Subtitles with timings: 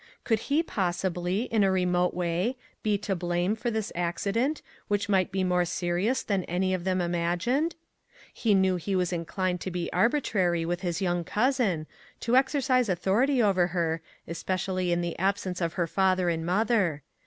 [0.23, 4.63] Could he pos sibly, in a remote way, be to blame for this ac cident,
[4.87, 7.75] which might be more serious than any of them imagined?
[8.33, 11.85] He knew he was inclined to be arbitrary with his young cousin,
[12.21, 17.03] to exer cise authority over her, especially in the absence of her father and mother.